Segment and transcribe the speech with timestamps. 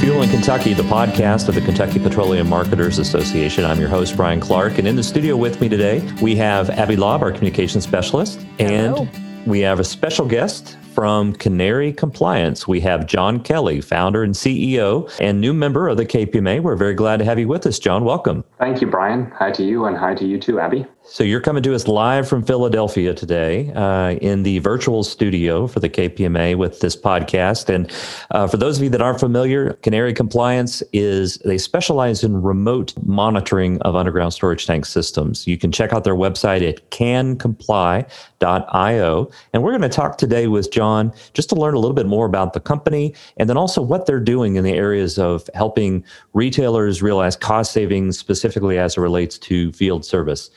[0.00, 3.64] Fuel in Kentucky, the podcast of the Kentucky Petroleum Marketers Association.
[3.64, 4.78] I'm your host, Brian Clark.
[4.78, 8.38] And in the studio with me today, we have Abby Lobb, our communications specialist.
[8.58, 9.08] Hello.
[9.08, 12.68] And we have a special guest from Canary Compliance.
[12.68, 16.60] We have John Kelly, founder and CEO, and new member of the KPMA.
[16.62, 18.04] We're very glad to have you with us, John.
[18.04, 18.44] Welcome.
[18.58, 19.32] Thank you, Brian.
[19.32, 20.86] Hi to you, and hi to you too, Abby.
[21.10, 25.80] So you're coming to us live from Philadelphia today uh, in the virtual studio for
[25.80, 27.74] the KPMA with this podcast.
[27.74, 27.90] And
[28.30, 32.92] uh, for those of you that aren't familiar, Canary Compliance is they specialize in remote
[33.06, 35.46] monitoring of underground storage tank systems.
[35.46, 39.30] You can check out their website at cancomply.io.
[39.54, 42.26] And we're going to talk today with John just to learn a little bit more
[42.26, 46.04] about the company and then also what they're doing in the areas of helping
[46.34, 50.50] retailers realize cost savings, specifically as it relates to field service.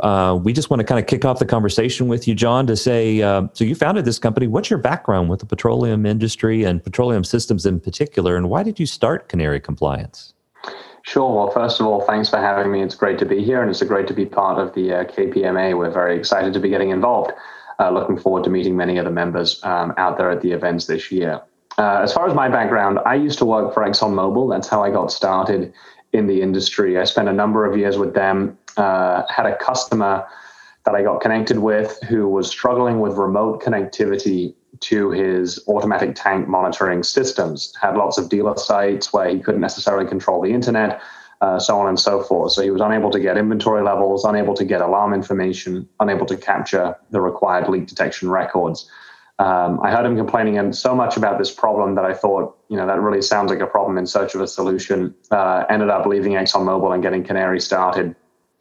[0.00, 2.76] Uh, we just want to kind of kick off the conversation with you, John, to
[2.76, 4.46] say uh, so you founded this company.
[4.46, 8.80] What's your background with the petroleum industry and petroleum systems in particular, and why did
[8.80, 10.34] you start Canary Compliance?
[11.02, 11.34] Sure.
[11.34, 12.82] Well, first of all, thanks for having me.
[12.82, 15.76] It's great to be here, and it's great to be part of the uh, KPMA.
[15.76, 17.32] We're very excited to be getting involved.
[17.80, 20.86] Uh, looking forward to meeting many of the members um, out there at the events
[20.86, 21.40] this year.
[21.78, 24.50] Uh, as far as my background, I used to work for ExxonMobil.
[24.50, 25.72] That's how I got started
[26.12, 26.98] in the industry.
[26.98, 30.26] I spent a number of years with them uh, had a customer
[30.84, 36.48] that I got connected with who was struggling with remote connectivity to his automatic tank
[36.48, 37.72] monitoring systems.
[37.80, 41.00] Had lots of dealer sites where he couldn't necessarily control the internet,
[41.40, 42.52] uh, so on and so forth.
[42.52, 46.36] So he was unable to get inventory levels, unable to get alarm information, unable to
[46.36, 48.90] capture the required leak detection records.
[49.38, 52.86] Um, I heard him complaining so much about this problem that I thought, you know,
[52.86, 55.14] that really sounds like a problem in search of a solution.
[55.30, 58.16] Uh, ended up leaving ExxonMobil and getting Canary started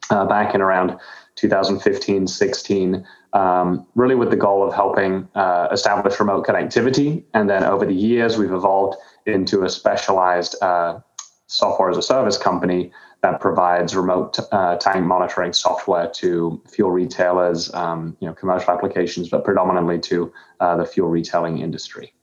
[0.09, 0.99] uh, back in around
[1.35, 7.23] 2015 16, um, really with the goal of helping uh, establish remote connectivity.
[7.33, 10.99] And then over the years, we've evolved into a specialized uh,
[11.47, 17.73] software as a service company that provides remote uh, tank monitoring software to fuel retailers,
[17.73, 22.13] um, you know, commercial applications, but predominantly to uh, the fuel retailing industry.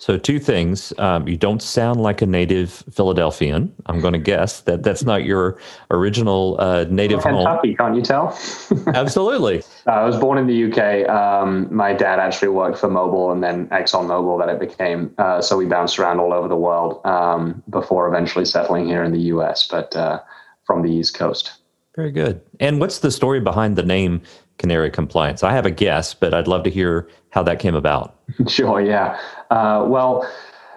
[0.00, 0.94] So, two things.
[0.96, 3.70] Um, you don't sound like a native Philadelphian.
[3.84, 5.58] I'm going to guess that that's not your
[5.90, 7.76] original uh, native Kentucky, home.
[7.76, 8.28] can't you tell?
[8.94, 9.62] Absolutely.
[9.86, 11.06] Uh, I was born in the UK.
[11.06, 15.14] Um, my dad actually worked for Mobil and then Exxon Mobil, that it became.
[15.18, 19.12] Uh, so we bounced around all over the world um, before eventually settling here in
[19.12, 20.18] the US, but uh,
[20.64, 21.58] from the East Coast.
[21.94, 22.40] Very good.
[22.58, 24.22] And what's the story behind the name
[24.60, 25.42] Canary Compliance?
[25.42, 28.14] I have a guess, but I'd love to hear how that came about.
[28.46, 29.18] Sure, yeah.
[29.50, 30.30] Uh, well,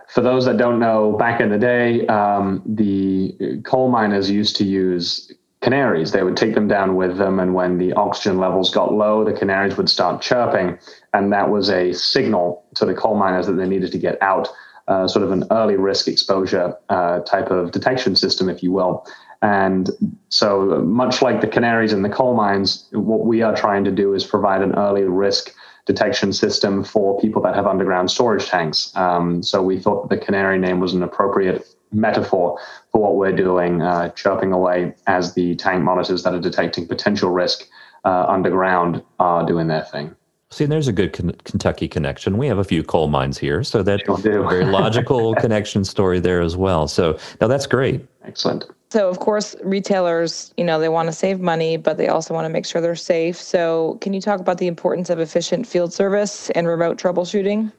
[0.07, 4.63] for those that don't know, back in the day, um, the coal miners used to
[4.63, 6.11] use canaries.
[6.11, 9.33] They would take them down with them, and when the oxygen levels got low, the
[9.33, 10.79] canaries would start chirping,
[11.13, 14.47] and that was a signal to the coal miners that they needed to get out.
[14.87, 19.05] Uh, sort of an early risk exposure uh, type of detection system, if you will.
[19.43, 19.89] And
[20.29, 24.13] so, much like the canaries in the coal mines, what we are trying to do
[24.13, 25.53] is provide an early risk
[25.85, 28.95] detection system for people that have underground storage tanks.
[28.95, 32.57] Um, so we thought the canary name was an appropriate metaphor
[32.89, 37.29] for what we're doing, uh, chirping away as the tank monitors that are detecting potential
[37.29, 37.67] risk
[38.05, 40.15] uh, underground are doing their thing.
[40.51, 42.37] See, there's a good K- Kentucky connection.
[42.37, 46.41] We have a few coal mines here, so that's a very logical connection story there
[46.41, 46.87] as well.
[46.87, 48.05] So now that's great.
[48.23, 48.67] Excellent.
[48.93, 52.45] So, of course, retailers, you know, they want to save money, but they also want
[52.45, 53.37] to make sure they're safe.
[53.37, 57.71] So, can you talk about the importance of efficient field service and remote troubleshooting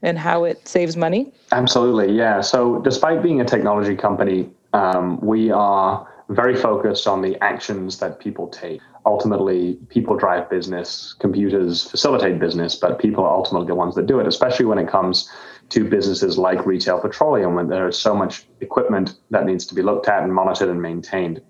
[0.00, 1.30] and how it saves money?
[1.52, 2.40] Absolutely, yeah.
[2.40, 8.18] So, despite being a technology company, um, we are very focused on the actions that
[8.18, 8.80] people take.
[9.04, 14.18] Ultimately, people drive business, computers facilitate business, but people are ultimately the ones that do
[14.18, 15.30] it, especially when it comes
[15.70, 19.82] to businesses like retail petroleum, when there is so much equipment that needs to be
[19.82, 21.40] looked at and monitored and maintained.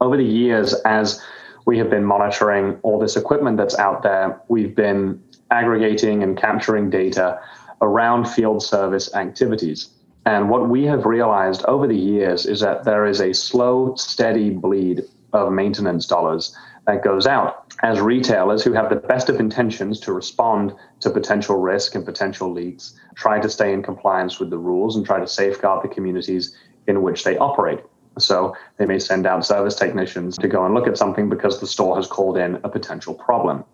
[0.00, 1.22] Over the years, as
[1.66, 6.90] we have been monitoring all this equipment that's out there, we've been aggregating and capturing
[6.90, 7.40] data
[7.82, 9.90] around field service activities.
[10.26, 14.50] And what we have realized over the years is that there is a slow, steady
[14.50, 15.02] bleed
[15.32, 16.54] of maintenance dollars
[16.90, 21.56] that goes out as retailers who have the best of intentions to respond to potential
[21.56, 25.26] risk and potential leaks, try to stay in compliance with the rules and try to
[25.26, 26.56] safeguard the communities
[26.88, 27.80] in which they operate.
[28.18, 31.66] So they may send out service technicians to go and look at something because the
[31.66, 33.64] store has called in a potential problem.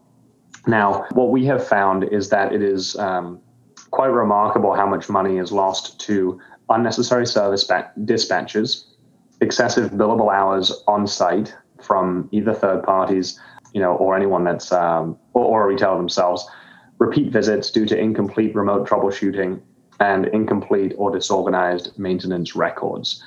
[0.67, 3.41] Now, what we have found is that it is um,
[3.91, 7.69] quite remarkable how much money is lost to unnecessary service
[8.05, 8.95] dispatches,
[9.41, 13.39] excessive billable hours on site from either third parties
[13.77, 16.49] you know, or anyone that's um, or, or a retailer themselves,
[16.99, 19.61] repeat visits due to incomplete remote troubleshooting,
[20.01, 23.23] and incomplete or disorganized maintenance records.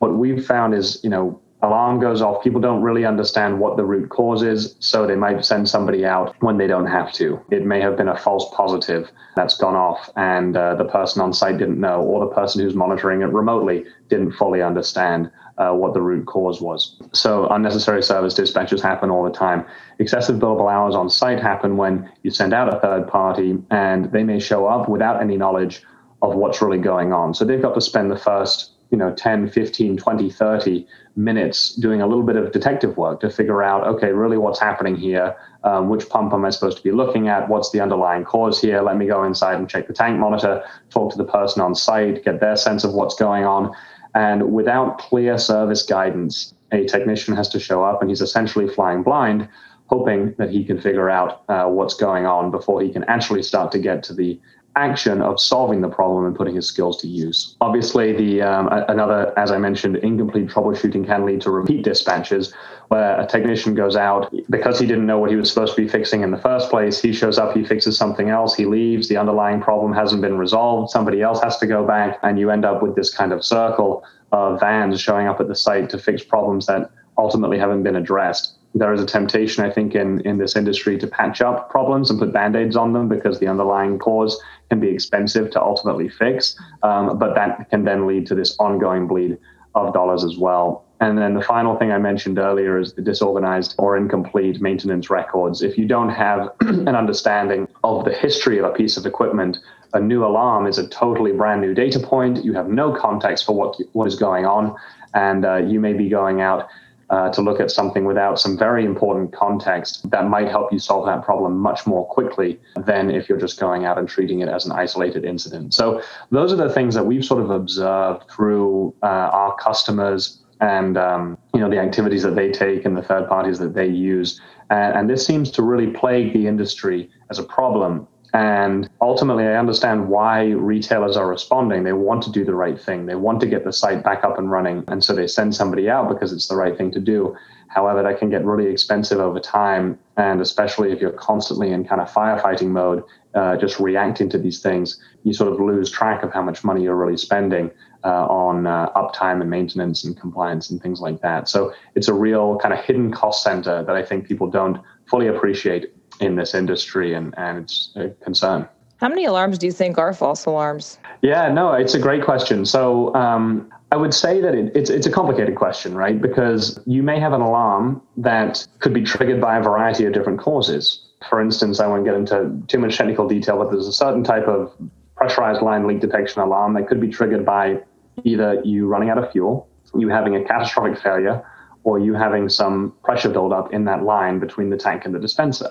[0.00, 3.84] What we've found is, you know, alarm goes off, people don't really understand what the
[3.84, 7.40] root cause is, so they might send somebody out when they don't have to.
[7.50, 11.32] It may have been a false positive that's gone off, and uh, the person on
[11.32, 15.94] site didn't know, or the person who's monitoring it remotely didn't fully understand uh, what
[15.94, 16.96] the root cause was.
[17.12, 19.64] So unnecessary service dispatches happen all the time.
[19.98, 24.22] Excessive billable hours on site happen when you send out a third party and they
[24.22, 25.82] may show up without any knowledge
[26.22, 27.34] of what's really going on.
[27.34, 30.86] So they've got to spend the first you know 10 15 20 30
[31.16, 34.96] minutes doing a little bit of detective work to figure out okay really what's happening
[34.96, 35.36] here?
[35.64, 37.48] Um, which pump am i supposed to be looking at?
[37.48, 38.80] What's the underlying cause here?
[38.82, 42.24] Let me go inside and check the tank monitor talk to the person on site
[42.24, 43.74] get their sense of what's going on.
[44.14, 49.02] And without clear service guidance, a technician has to show up and he's essentially flying
[49.02, 49.48] blind,
[49.88, 53.70] hoping that he can figure out uh, what's going on before he can actually start
[53.72, 54.40] to get to the
[54.76, 57.56] action of solving the problem and putting his skills to use.
[57.60, 62.54] Obviously, the um, another, as I mentioned, incomplete troubleshooting can lead to repeat dispatches,
[62.88, 65.88] where a technician goes out because he didn't know what he was supposed to be
[65.88, 67.00] fixing in the first place.
[67.00, 69.08] He shows up, he fixes something else, he leaves.
[69.08, 70.90] The underlying problem hasn't been resolved.
[70.90, 74.04] Somebody else has to go back, and you end up with this kind of circle
[74.32, 78.56] of vans showing up at the site to fix problems that ultimately haven't been addressed
[78.78, 82.18] there is a temptation, I think, in, in this industry to patch up problems and
[82.18, 86.56] put band aids on them because the underlying cause can be expensive to ultimately fix.
[86.82, 89.38] Um, but that can then lead to this ongoing bleed
[89.74, 90.84] of dollars as well.
[91.00, 95.62] And then the final thing I mentioned earlier is the disorganized or incomplete maintenance records.
[95.62, 99.58] If you don't have an understanding of the history of a piece of equipment,
[99.92, 102.44] a new alarm is a totally brand new data point.
[102.44, 104.74] You have no context for what, what is going on,
[105.14, 106.68] and uh, you may be going out
[107.10, 111.06] uh, to look at something without some very important context that might help you solve
[111.06, 114.66] that problem much more quickly than if you're just going out and treating it as
[114.66, 115.72] an isolated incident.
[115.74, 120.96] So, those are the things that we've sort of observed through uh, our customers and
[120.96, 124.40] um, you know the activities that they take and the third parties that they use.
[124.70, 129.56] And, and this seems to really plague the industry as a problem and ultimately, I
[129.56, 131.84] understand why retailers are responding.
[131.84, 133.06] They want to do the right thing.
[133.06, 134.84] They want to get the site back up and running.
[134.88, 137.34] And so they send somebody out because it's the right thing to do.
[137.68, 139.98] However, that can get really expensive over time.
[140.18, 143.04] And especially if you're constantly in kind of firefighting mode,
[143.34, 146.82] uh, just reacting to these things, you sort of lose track of how much money
[146.82, 147.70] you're really spending
[148.04, 151.48] uh, on uh, uptime and maintenance and compliance and things like that.
[151.48, 155.28] So it's a real kind of hidden cost center that I think people don't fully
[155.28, 158.68] appreciate in this industry, and, and it's a concern.
[158.98, 160.98] How many alarms do you think are false alarms?
[161.20, 162.64] Yeah, no, it's a great question.
[162.64, 166.20] So um, I would say that it, it's it's a complicated question, right?
[166.20, 170.40] Because you may have an alarm that could be triggered by a variety of different
[170.40, 171.02] causes.
[171.28, 174.48] For instance, I won't get into too much technical detail, but there's a certain type
[174.48, 174.72] of
[175.16, 177.80] pressurized line leak detection alarm that could be triggered by
[178.24, 181.44] either you running out of fuel, you having a catastrophic failure,
[181.84, 185.70] or you having some pressure buildup in that line between the tank and the dispenser.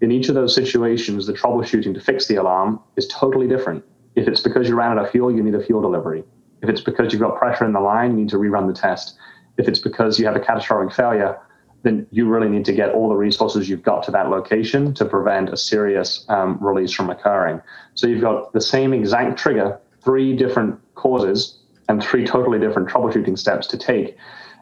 [0.00, 3.84] In each of those situations, the troubleshooting to fix the alarm is totally different.
[4.16, 6.24] If it's because you ran out of fuel, you need a fuel delivery.
[6.62, 9.16] If it's because you've got pressure in the line, you need to rerun the test.
[9.58, 11.38] If it's because you have a catastrophic failure,
[11.82, 15.04] then you really need to get all the resources you've got to that location to
[15.04, 17.60] prevent a serious um, release from occurring.
[17.94, 23.38] So you've got the same exact trigger, three different causes, and three totally different troubleshooting
[23.38, 24.16] steps to take.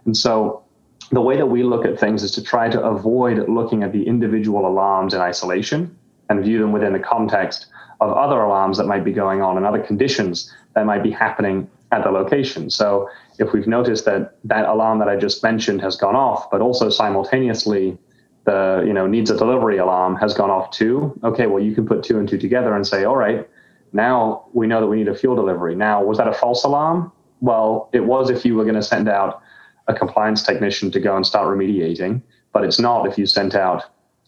[0.04, 0.64] And so
[1.12, 4.06] the way that we look at things is to try to avoid looking at the
[4.06, 5.96] individual alarms in isolation
[6.30, 7.66] and view them within the context
[8.00, 11.70] of other alarms that might be going on and other conditions that might be happening
[11.92, 12.70] at the location.
[12.70, 16.62] So if we've noticed that that alarm that I just mentioned has gone off, but
[16.62, 17.98] also simultaneously
[18.44, 21.86] the you know needs a delivery alarm has gone off too, okay, well you can
[21.86, 23.48] put two and two together and say, all right,
[23.92, 25.74] now we know that we need a fuel delivery.
[25.74, 27.12] Now was that a false alarm?
[27.40, 29.42] Well, it was if you were going to send out
[29.88, 32.22] a compliance technician to go and start remediating,
[32.52, 33.84] but it's not if you sent out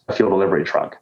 [0.07, 0.97] a fuel delivery truck,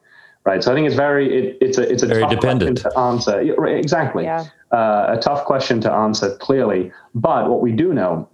[0.46, 0.64] right?
[0.64, 2.82] So I think it's very it, it's a it's a very tough dependent.
[2.82, 3.66] question to answer.
[3.68, 4.46] Exactly, yeah.
[4.72, 6.92] uh, a tough question to answer clearly.
[7.16, 8.30] But what we do know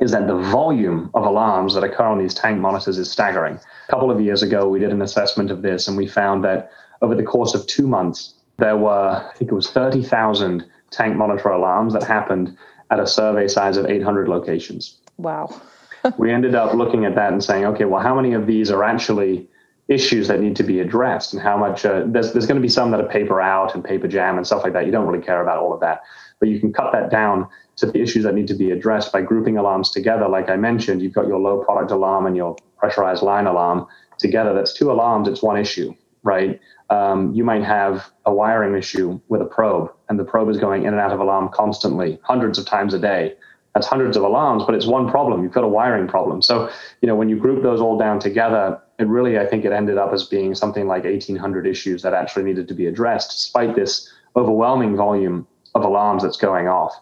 [0.00, 3.60] is that the volume of alarms that occur on these tank monitors is staggering.
[3.88, 6.70] A couple of years ago, we did an assessment of this, and we found that
[7.02, 11.16] over the course of two months, there were I think it was thirty thousand tank
[11.16, 12.56] monitor alarms that happened
[12.90, 14.98] at a survey size of 800 locations.
[15.18, 15.60] Wow.
[16.18, 18.82] we ended up looking at that and saying, okay, well, how many of these are
[18.84, 19.48] actually
[19.88, 21.84] issues that need to be addressed, and how much?
[21.84, 24.46] Uh, there's there's going to be some that are paper out and paper jam and
[24.46, 24.86] stuff like that.
[24.86, 26.02] You don't really care about all of that,
[26.40, 29.22] but you can cut that down to the issues that need to be addressed by
[29.22, 30.28] grouping alarms together.
[30.28, 33.86] Like I mentioned, you've got your low product alarm and your pressurized line alarm
[34.18, 34.54] together.
[34.54, 35.28] That's two alarms.
[35.28, 35.94] It's one issue.
[36.22, 36.60] right?
[36.90, 40.82] Um, you might have a wiring issue with a probe, and the probe is going
[40.82, 43.34] in and out of alarm constantly, hundreds of times a day.
[43.74, 45.42] That's hundreds of alarms, but it's one problem.
[45.42, 46.42] You've got a wiring problem.
[46.42, 46.68] So,
[47.00, 49.96] you know, when you group those all down together, it really, I think it ended
[49.96, 54.12] up as being something like 1,800 issues that actually needed to be addressed, despite this
[54.36, 56.92] overwhelming volume of alarms that's going off.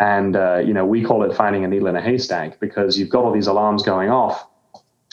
[0.00, 3.10] And, uh, you know, we call it finding a needle in a haystack because you've
[3.10, 4.46] got all these alarms going off.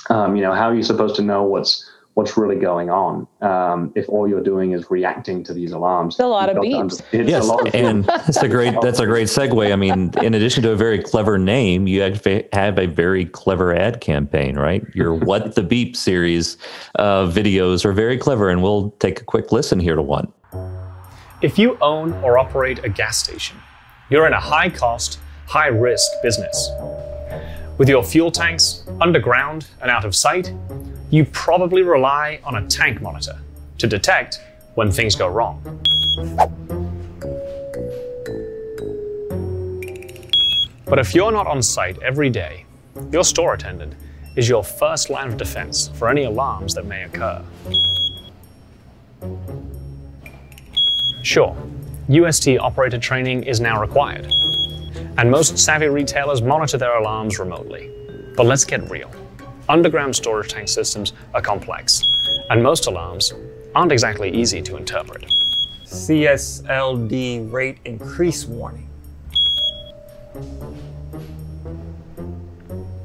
[0.09, 3.91] Um, you know, how are you supposed to know what's what's really going on um,
[3.93, 6.15] if all you're doing is reacting to these alarms.
[6.15, 7.01] It's a lot of beeps.
[7.12, 9.72] It's yes, a lot of and that's a great that's a great segue.
[9.72, 13.75] I mean, in addition to a very clever name, you actually have a very clever
[13.75, 14.84] ad campaign, right?
[14.95, 16.57] Your "What the Beep" series
[16.95, 20.31] uh, videos are very clever, and we'll take a quick listen here to one.
[21.41, 23.57] If you own or operate a gas station,
[24.10, 26.69] you're in a high cost, high risk business.
[27.77, 30.53] With your fuel tanks underground and out of sight,
[31.10, 33.38] you probably rely on a tank monitor
[33.79, 34.39] to detect
[34.75, 35.62] when things go wrong.
[40.86, 42.65] But if you're not on site every day,
[43.12, 43.96] your store attendant
[44.38, 47.44] is your first line of defense for any alarms that may occur.
[51.24, 51.58] Sure,
[52.08, 54.32] UST operator training is now required,
[55.17, 57.91] and most savvy retailers monitor their alarms remotely.
[58.36, 59.10] But let's get real.
[59.69, 62.01] Underground storage tank systems are complex,
[62.50, 63.34] and most alarms
[63.74, 65.25] aren't exactly easy to interpret.
[65.86, 68.88] CSLD rate increase warning.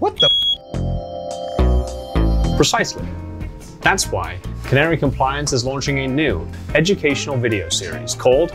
[0.01, 0.29] What the?
[2.57, 3.07] Precisely.
[3.81, 8.51] That's why Canary Compliance is launching a new educational video series called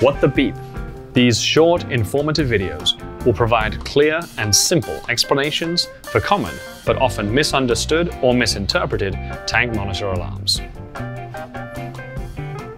[0.00, 0.54] What the Beep.
[1.12, 6.54] These short, informative videos will provide clear and simple explanations for common
[6.86, 9.14] but often misunderstood or misinterpreted
[9.46, 10.60] tank monitor alarms.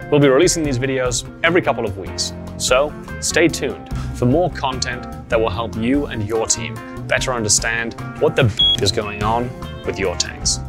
[0.09, 5.29] We'll be releasing these videos every couple of weeks, so stay tuned for more content
[5.29, 6.75] that will help you and your team
[7.07, 8.45] better understand what the
[8.81, 9.49] is going on
[9.85, 10.59] with your tanks.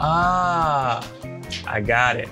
[0.00, 1.04] Ah,
[1.66, 2.28] I got it.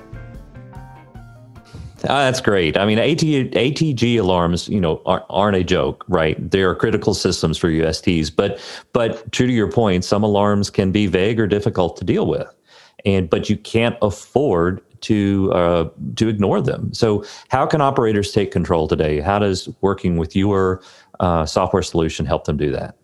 [2.05, 2.77] Ah, that's great.
[2.77, 6.37] I mean, AT, ATG alarms, you know, aren't, aren't a joke, right?
[6.51, 8.31] They are critical systems for USTs.
[8.35, 8.61] But,
[8.93, 12.47] but true to your point, some alarms can be vague or difficult to deal with,
[13.05, 16.95] and but you can't afford to uh, to ignore them.
[16.95, 19.21] So, how can operators take control today?
[19.21, 20.83] How does working with your
[21.19, 22.95] uh, software solution help them do that?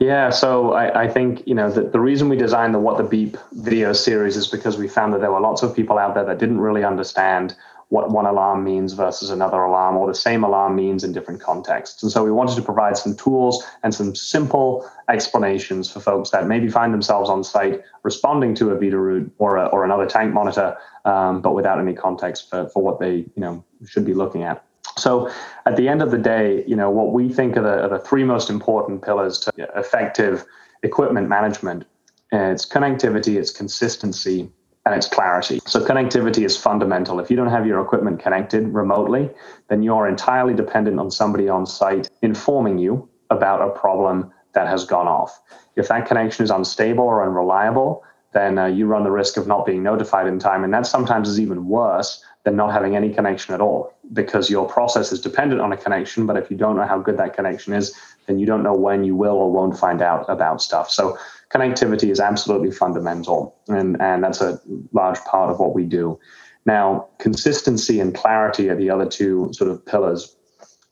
[0.00, 3.04] Yeah, so I, I, think you know the, the reason we designed the What the
[3.04, 6.24] Beep video series is because we found that there were lots of people out there
[6.24, 7.54] that didn't really understand
[7.92, 12.02] what one alarm means versus another alarm, or the same alarm means in different contexts.
[12.02, 16.46] And so we wanted to provide some tools and some simple explanations for folks that
[16.46, 20.74] maybe find themselves on site responding to a Veeder-Root or a, or another tank monitor,
[21.04, 24.64] um, but without any context for, for what they you know should be looking at.
[24.96, 25.30] So
[25.66, 27.98] at the end of the day, you know what we think are the, are the
[27.98, 30.44] three most important pillars to effective
[30.82, 31.84] equipment management.
[32.32, 34.50] It's connectivity, it's consistency,
[34.84, 35.60] and it's clarity.
[35.66, 37.20] So connectivity is fundamental.
[37.20, 39.30] If you don't have your equipment connected remotely,
[39.68, 44.84] then you're entirely dependent on somebody on site informing you about a problem that has
[44.84, 45.40] gone off.
[45.76, 49.66] If that connection is unstable or unreliable, then uh, you run the risk of not
[49.66, 50.64] being notified in time.
[50.64, 54.68] And that sometimes is even worse than not having any connection at all because your
[54.68, 56.26] process is dependent on a connection.
[56.26, 57.94] But if you don't know how good that connection is,
[58.26, 60.90] then you don't know when you will or won't find out about stuff.
[60.90, 61.16] So
[61.52, 64.60] connectivity is absolutely fundamental, and, and that's a
[64.92, 66.18] large part of what we do.
[66.64, 70.36] Now, consistency and clarity are the other two sort of pillars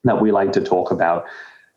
[0.05, 1.27] that we like to talk about.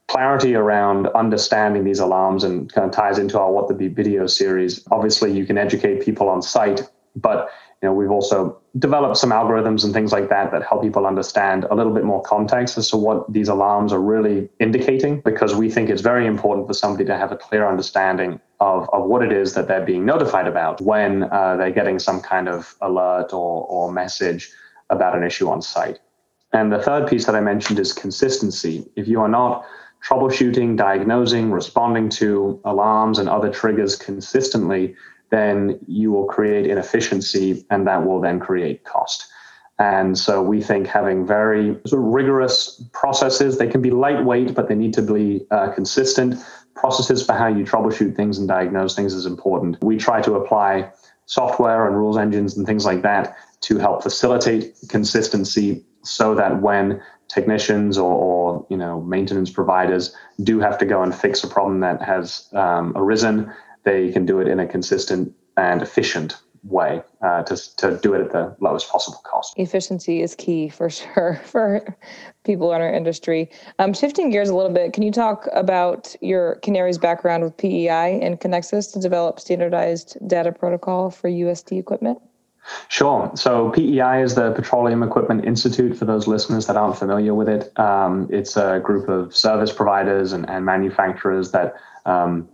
[0.07, 4.27] Clarity around understanding these alarms and kind of ties into our What the Beep video
[4.27, 4.85] series.
[4.91, 6.81] Obviously, you can educate people on site,
[7.15, 7.49] but
[7.81, 11.65] you know, we've also developed some algorithms and things like that that help people understand
[11.69, 15.69] a little bit more context as to what these alarms are really indicating, because we
[15.69, 19.33] think it's very important for somebody to have a clear understanding of, of what it
[19.33, 23.65] is that they're being notified about when uh, they're getting some kind of alert or,
[23.67, 24.51] or message
[24.89, 25.99] about an issue on site.
[26.53, 28.85] And the third piece that I mentioned is consistency.
[28.95, 29.65] If you are not
[30.07, 34.95] troubleshooting, diagnosing, responding to alarms and other triggers consistently,
[35.33, 39.25] then you will create inefficiency and that will then create cost.
[39.79, 44.69] And so we think having very sort of rigorous processes, they can be lightweight, but
[44.69, 46.35] they need to be uh, consistent.
[46.75, 49.83] Processes for how you troubleshoot things and diagnose things is important.
[49.83, 50.91] We try to apply
[51.25, 57.01] software and rules engines and things like that to help facilitate consistency so that when
[57.27, 61.79] technicians or, or, you know maintenance providers do have to go and fix a problem
[61.79, 63.51] that has um, arisen,
[63.83, 68.21] they can do it in a consistent and efficient way uh, to, to do it
[68.21, 69.53] at the lowest possible cost.
[69.57, 71.95] Efficiency is key for sure for
[72.43, 73.49] people in our industry.
[73.79, 78.19] Um, shifting gears a little bit, can you talk about your Canary's background with PEI
[78.21, 82.19] and Conexus to develop standardized data protocol for UST equipment?
[82.87, 83.29] Sure.
[83.35, 87.77] So PEI is the Petroleum Equipment Institute for those listeners that aren't familiar with it.
[87.77, 91.75] Um, it's a group of service providers and, and manufacturers that
[92.05, 92.47] um,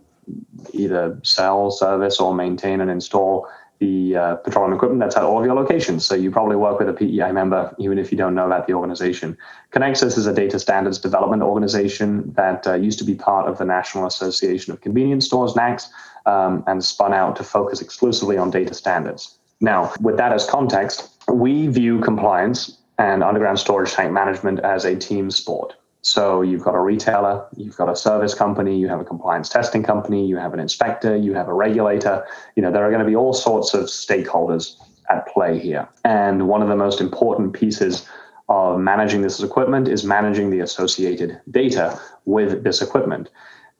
[0.72, 3.48] either sell, service, or maintain and install
[3.80, 6.06] the uh, petroleum equipment that's at all of your locations.
[6.06, 8.74] So you probably work with a PEI member, even if you don't know about the
[8.74, 9.36] organization.
[9.72, 13.64] Conexus is a data standards development organization that uh, used to be part of the
[13.64, 15.88] National Association of Convenience Stores, NACS,
[16.26, 19.38] um, and spun out to focus exclusively on data standards.
[19.62, 24.94] Now, with that as context, we view compliance and underground storage tank management as a
[24.94, 25.74] team sport.
[26.02, 29.82] So you've got a retailer, you've got a service company, you have a compliance testing
[29.82, 32.26] company, you have an inspector, you have a regulator.
[32.56, 34.76] You know, there are going to be all sorts of stakeholders
[35.10, 35.88] at play here.
[36.04, 38.08] And one of the most important pieces
[38.48, 43.28] of managing this equipment is managing the associated data with this equipment.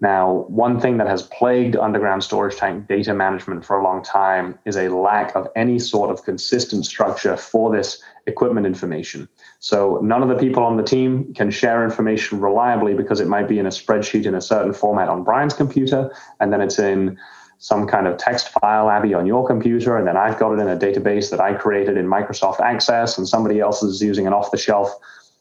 [0.02, 4.59] Now, one thing that has plagued underground storage tank data management for a long time
[4.64, 9.28] is a lack of any sort of consistent structure for this equipment information.
[9.59, 13.47] So, none of the people on the team can share information reliably because it might
[13.47, 17.19] be in a spreadsheet in a certain format on Brian's computer, and then it's in
[17.59, 20.69] some kind of text file, Abby, on your computer, and then I've got it in
[20.69, 24.50] a database that I created in Microsoft Access, and somebody else is using an off
[24.50, 24.99] the shelf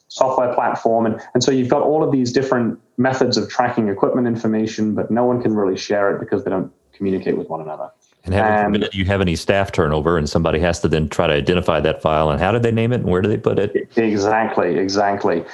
[0.09, 1.05] software platform.
[1.05, 5.09] And, and so you've got all of these different methods of tracking equipment information, but
[5.09, 7.89] no one can really share it because they don't communicate with one another.
[8.25, 11.27] And heaven forbid um, you have any staff turnover and somebody has to then try
[11.27, 13.57] to identify that file and how did they name it and where do they put
[13.57, 13.89] it?
[13.95, 15.45] Exactly, exactly.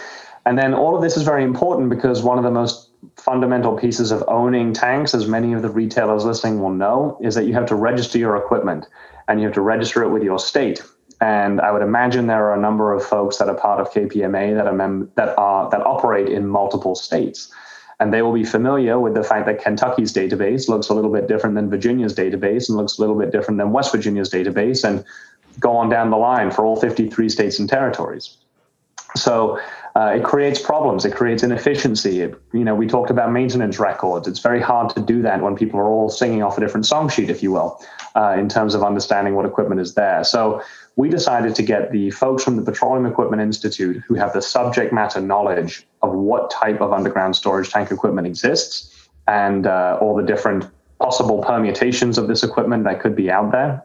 [0.46, 4.12] And then all of this is very important because one of the most fundamental pieces
[4.12, 7.66] of owning tanks, as many of the retailers listening will know, is that you have
[7.68, 8.88] to register your equipment
[9.28, 10.84] and you have to register it with your state.
[11.26, 14.56] And I would imagine there are a number of folks that are part of KPMA
[14.56, 17.52] that are mem- that are that operate in multiple states.
[18.00, 21.28] And they will be familiar with the fact that Kentucky's database looks a little bit
[21.28, 25.04] different than Virginia's database and looks a little bit different than West Virginia's database and
[25.60, 28.38] go on down the line for all 53 states and territories.
[29.16, 29.60] So
[29.96, 31.06] uh, it creates problems.
[31.06, 32.22] It creates inefficiency.
[32.22, 34.28] It, you know, we talked about maintenance records.
[34.28, 37.08] It's very hard to do that when people are all singing off a different song
[37.08, 37.82] sheet, if you will,
[38.16, 40.24] uh, in terms of understanding what equipment is there.
[40.26, 40.62] So
[40.98, 44.92] we decided to get the folks from the Petroleum Equipment Institute who have the subject
[44.92, 50.24] matter knowledge of what type of underground storage tank equipment exists and uh, all the
[50.24, 53.85] different possible permutations of this equipment that could be out there.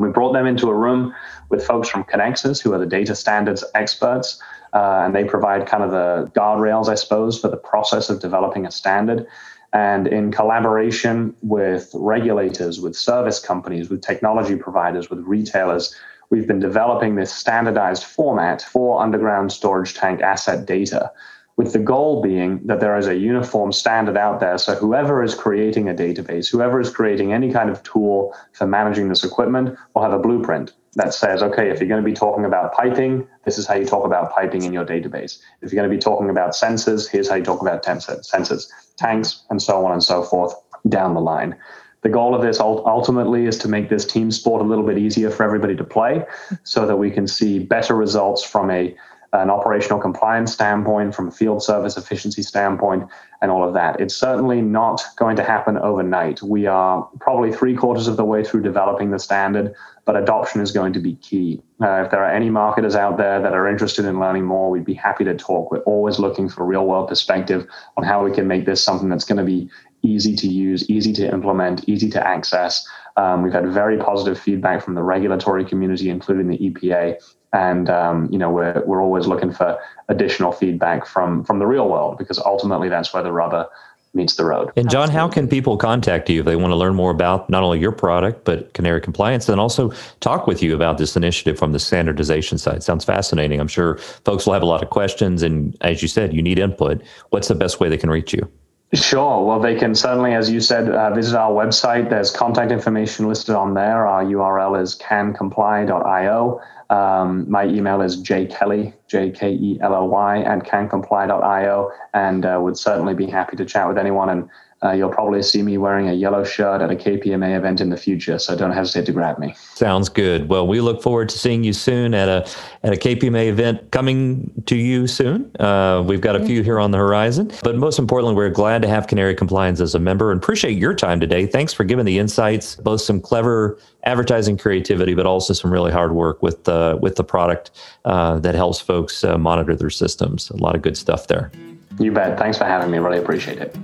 [0.00, 1.14] We brought them into a room
[1.50, 4.40] with folks from Conexus, who are the data standards experts,
[4.72, 8.64] uh, and they provide kind of the guardrails, I suppose, for the process of developing
[8.64, 9.26] a standard.
[9.72, 15.94] And in collaboration with regulators, with service companies, with technology providers, with retailers,
[16.30, 21.12] we've been developing this standardized format for underground storage tank asset data,
[21.60, 24.56] with the goal being that there is a uniform standard out there.
[24.56, 29.10] So whoever is creating a database, whoever is creating any kind of tool for managing
[29.10, 32.46] this equipment will have a blueprint that says, okay, if you're going to be talking
[32.46, 35.38] about piping, this is how you talk about piping in your database.
[35.60, 39.42] If you're going to be talking about sensors, here's how you talk about sensors, tanks,
[39.50, 40.54] and so on and so forth
[40.88, 41.54] down the line.
[42.00, 45.30] The goal of this ultimately is to make this team sport a little bit easier
[45.30, 46.24] for everybody to play
[46.62, 48.96] so that we can see better results from a
[49.32, 53.04] an operational compliance standpoint, from a field service efficiency standpoint,
[53.40, 54.00] and all of that.
[54.00, 56.42] It's certainly not going to happen overnight.
[56.42, 60.72] We are probably three quarters of the way through developing the standard, but adoption is
[60.72, 61.62] going to be key.
[61.80, 64.84] Uh, if there are any marketers out there that are interested in learning more, we'd
[64.84, 65.70] be happy to talk.
[65.70, 67.66] We're always looking for real world perspective
[67.96, 69.70] on how we can make this something that's going to be
[70.02, 72.86] easy to use, easy to implement, easy to access.
[73.16, 77.16] Um, we've had very positive feedback from the regulatory community, including the EPA,
[77.52, 81.88] and um, you know we're we're always looking for additional feedback from from the real
[81.88, 83.68] world because ultimately that's where the rubber
[84.12, 84.72] meets the road.
[84.76, 87.62] And John, how can people contact you if they want to learn more about not
[87.62, 91.72] only your product but Canary Compliance, and also talk with you about this initiative from
[91.72, 92.82] the standardization side?
[92.82, 93.60] Sounds fascinating.
[93.60, 96.58] I'm sure folks will have a lot of questions, and as you said, you need
[96.58, 97.02] input.
[97.30, 98.50] What's the best way they can reach you?
[98.92, 99.46] Sure.
[99.46, 102.10] Well, they can certainly, as you said, uh, visit our website.
[102.10, 104.04] There's contact information listed on there.
[104.04, 106.60] Our URL is cancomply.io.
[106.90, 112.58] Um, my email is jkelly, J K E L L Y, at cancomply.io, and uh,
[112.60, 114.48] would certainly be happy to chat with anyone and
[114.82, 117.96] uh, you'll probably see me wearing a yellow shirt at a KPMA event in the
[117.98, 118.38] future.
[118.38, 119.54] So don't hesitate to grab me.
[119.74, 120.48] Sounds good.
[120.48, 122.48] Well, we look forward to seeing you soon at a
[122.82, 125.54] at a KPMA event coming to you soon.
[125.60, 128.88] Uh, we've got a few here on the horizon, but most importantly, we're glad to
[128.88, 131.46] have Canary Compliance as a member and appreciate your time today.
[131.46, 136.12] Thanks for giving the insights, both some clever advertising creativity, but also some really hard
[136.12, 137.70] work with the with the product
[138.06, 140.48] uh, that helps folks uh, monitor their systems.
[140.48, 141.52] A lot of good stuff there.
[141.98, 142.38] You bet.
[142.38, 142.96] Thanks for having me.
[142.96, 143.76] Really appreciate it.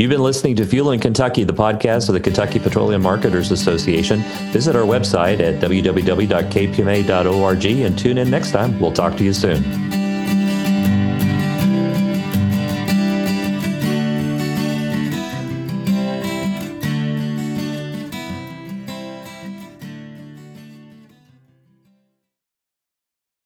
[0.00, 4.20] You've been listening to Fuel in Kentucky, the podcast of the Kentucky Petroleum Marketers Association.
[4.50, 8.80] Visit our website at www.kpma.org and tune in next time.
[8.80, 9.89] We'll talk to you soon.